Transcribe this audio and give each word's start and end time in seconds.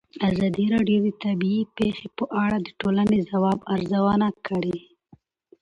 ازادي 0.29 0.65
راډیو 0.75 0.99
د 1.03 1.09
طبیعي 1.23 1.61
پېښې 1.77 2.07
په 2.17 2.25
اړه 2.43 2.57
د 2.61 2.67
ټولنې 2.79 3.15
د 3.19 3.23
ځواب 3.31 3.59
ارزونه 3.73 4.27
کړې. 4.47 4.77